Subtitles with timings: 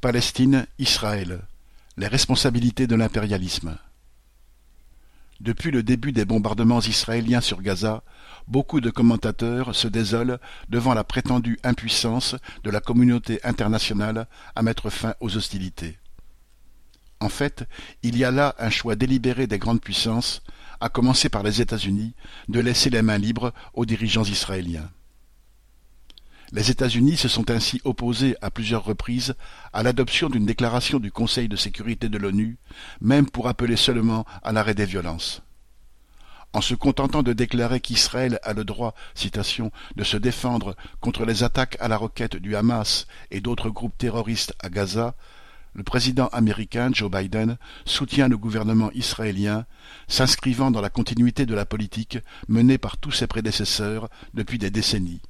[0.00, 1.40] Palestine, Israël:
[1.96, 3.76] les responsabilités de l'impérialisme.
[5.40, 8.04] Depuis le début des bombardements israéliens sur Gaza,
[8.46, 10.38] beaucoup de commentateurs se désolent
[10.68, 15.98] devant la prétendue impuissance de la communauté internationale à mettre fin aux hostilités.
[17.18, 17.64] En fait,
[18.04, 20.42] il y a là un choix délibéré des grandes puissances,
[20.80, 22.14] à commencer par les États-Unis,
[22.48, 24.88] de laisser les mains libres aux dirigeants israéliens.
[26.50, 29.34] Les États-Unis se sont ainsi opposés à plusieurs reprises
[29.74, 32.56] à l'adoption d'une déclaration du Conseil de sécurité de l'ONU,
[33.02, 35.42] même pour appeler seulement à l'arrêt des violences.
[36.54, 41.42] En se contentant de déclarer qu'Israël a le droit, citation, de se défendre contre les
[41.42, 45.14] attaques à la roquette du Hamas et d'autres groupes terroristes à Gaza,
[45.74, 49.66] le président américain Joe Biden soutient le gouvernement israélien,
[50.08, 55.20] s'inscrivant dans la continuité de la politique menée par tous ses prédécesseurs depuis des décennies.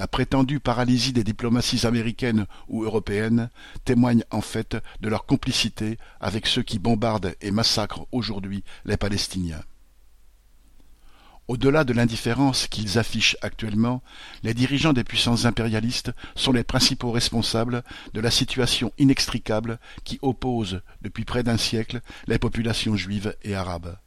[0.00, 3.50] La prétendue paralysie des diplomaties américaines ou européennes
[3.84, 9.60] témoigne en fait de leur complicité avec ceux qui bombardent et massacrent aujourd'hui les Palestiniens.
[11.48, 14.02] Au-delà de l'indifférence qu'ils affichent actuellement,
[14.42, 20.80] les dirigeants des puissances impérialistes sont les principaux responsables de la situation inextricable qui oppose,
[21.02, 23.98] depuis près d'un siècle, les populations juives et arabes.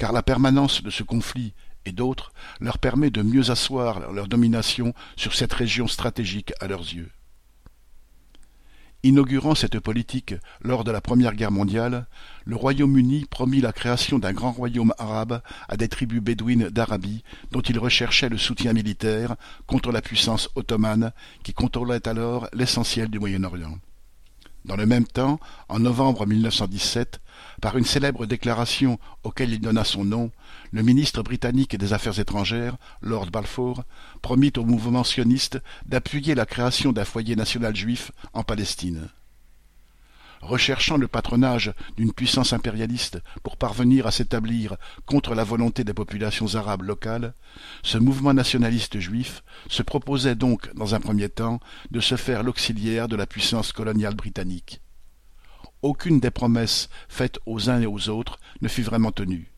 [0.00, 1.52] Car la permanence de ce conflit
[1.84, 6.94] et d'autres leur permet de mieux asseoir leur domination sur cette région stratégique à leurs
[6.94, 7.10] yeux.
[9.02, 12.06] Inaugurant cette politique lors de la Première Guerre mondiale,
[12.46, 17.60] le Royaume-Uni promit la création d'un grand royaume arabe à des tribus bédouines d'Arabie dont
[17.60, 21.12] il recherchait le soutien militaire contre la puissance ottomane
[21.42, 23.78] qui contrôlait alors l'essentiel du Moyen-Orient.
[24.64, 27.20] Dans le même temps, en novembre 1917,
[27.62, 30.30] par une célèbre déclaration auquel il donna son nom,
[30.70, 33.84] le ministre britannique des Affaires étrangères, Lord Balfour,
[34.22, 39.08] promit au mouvement sioniste d'appuyer la création d'un foyer national juif en Palestine.
[40.40, 46.54] Recherchant le patronage d'une puissance impérialiste pour parvenir à s'établir contre la volonté des populations
[46.54, 47.34] arabes locales,
[47.82, 51.60] ce mouvement nationaliste juif se proposait donc, dans un premier temps,
[51.90, 54.80] de se faire l'auxiliaire de la puissance coloniale britannique.
[55.82, 59.52] Aucune des promesses faites aux uns et aux autres ne fut vraiment tenue.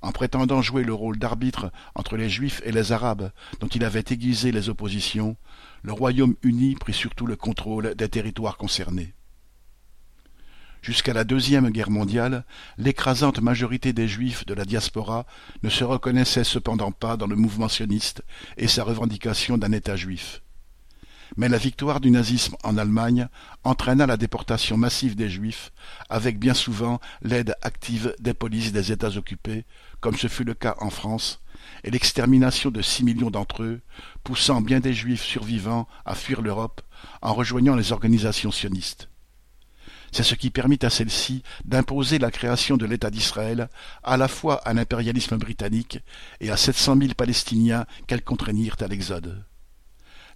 [0.00, 4.04] En prétendant jouer le rôle d'arbitre entre les Juifs et les Arabes, dont il avait
[4.08, 5.36] aiguisé les oppositions,
[5.82, 9.12] le Royaume-Uni prit surtout le contrôle des territoires concernés.
[10.82, 12.44] Jusqu'à la Deuxième Guerre mondiale,
[12.76, 15.26] l'écrasante majorité des Juifs de la diaspora
[15.62, 18.22] ne se reconnaissait cependant pas dans le mouvement sioniste
[18.56, 20.40] et sa revendication d'un État juif.
[21.36, 23.28] Mais la victoire du nazisme en Allemagne
[23.64, 25.72] entraîna la déportation massive des Juifs,
[26.08, 29.64] avec bien souvent l'aide active des polices des États occupés,
[30.00, 31.40] comme ce fut le cas en France,
[31.84, 33.80] et l'extermination de six millions d'entre eux,
[34.24, 36.80] poussant bien des Juifs survivants à fuir l'Europe
[37.20, 39.08] en rejoignant les organisations sionistes.
[40.12, 43.68] C'est ce qui permit à celle-ci d'imposer la création de l'État d'Israël
[44.02, 45.98] à la fois à l'impérialisme britannique
[46.40, 49.44] et à sept cent mille Palestiniens qu'elles contraignirent à l'exode.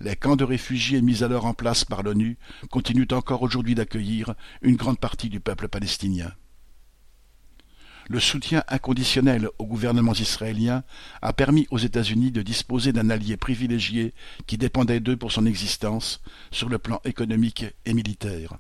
[0.00, 2.37] Les camps de réfugiés mis alors en place par l'ONU
[2.71, 6.33] continuent encore aujourd'hui d'accueillir une grande partie du peuple palestinien.
[8.09, 10.83] Le soutien inconditionnel au gouvernement israélien
[11.22, 14.12] a permis aux États-Unis de disposer d'un allié privilégié
[14.47, 18.59] qui dépendait d'eux pour son existence sur le plan économique et militaire.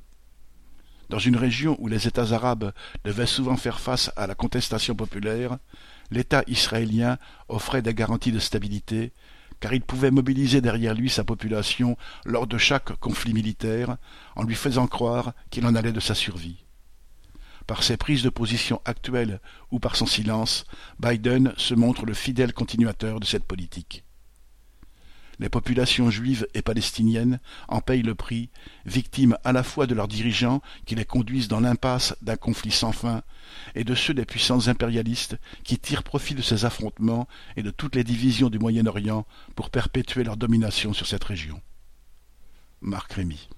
[1.12, 2.72] Dans une région où les États arabes
[3.04, 5.58] devaient souvent faire face à la contestation populaire,
[6.10, 7.18] l'État israélien
[7.50, 9.12] offrait des garanties de stabilité,
[9.60, 13.98] car il pouvait mobiliser derrière lui sa population lors de chaque conflit militaire,
[14.36, 16.64] en lui faisant croire qu'il en allait de sa survie.
[17.66, 20.64] Par ses prises de position actuelles ou par son silence,
[20.98, 24.02] Biden se montre le fidèle continuateur de cette politique.
[25.38, 28.50] Les populations juives et palestiniennes en payent le prix,
[28.86, 32.92] victimes à la fois de leurs dirigeants qui les conduisent dans l'impasse d'un conflit sans
[32.92, 33.22] fin,
[33.74, 37.96] et de ceux des puissances impérialistes qui tirent profit de ces affrontements et de toutes
[37.96, 41.60] les divisions du Moyen-Orient pour perpétuer leur domination sur cette région.
[42.80, 43.48] Marc Rémy